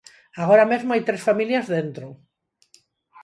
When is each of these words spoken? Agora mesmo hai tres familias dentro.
Agora 0.43 0.65
mesmo 0.71 0.89
hai 0.91 1.01
tres 1.07 1.25
familias 1.27 1.65
dentro. 1.75 2.07